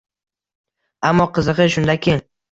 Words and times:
Ammo, 1.09 1.27
qizig‘i 1.35 1.67
shundaki 1.75 2.17